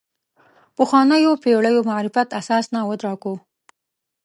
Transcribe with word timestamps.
پخوانیو 0.75 1.39
پېړیو 1.43 1.87
معرفت 1.89 2.27
اساس 2.39 2.65
نه 2.75 2.79
وټاکو. 2.89 3.33